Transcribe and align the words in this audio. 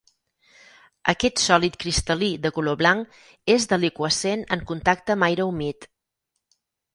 Aquest 1.11 1.41
sòlid 1.41 1.75
cristal·lí 1.83 2.29
de 2.45 2.51
color 2.55 2.79
blanc 2.79 3.19
és 3.57 3.69
deliqüescent 3.75 4.47
en 4.57 4.65
contacte 4.73 5.17
amb 5.17 5.29
aire 5.29 5.47
humit. 5.53 5.89